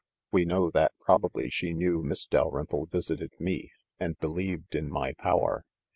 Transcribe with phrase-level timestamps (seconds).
[0.31, 5.63] We know that probably she knew Miss Dalrymple visited me, and believed in my power.